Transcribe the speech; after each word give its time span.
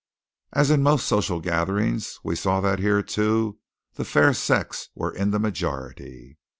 As 0.51 0.71
in 0.71 0.81
most 0.81 1.05
social 1.07 1.39
gatherings, 1.41 2.19
we 2.23 2.35
saw 2.35 2.59
that 2.61 2.79
here 2.79 3.03
too 3.03 3.59
the 3.93 4.03
fair 4.03 4.33
sex 4.33 4.89
were 4.95 5.11
in 5.13 5.29
the 5.29 5.37
majority. 5.37 6.39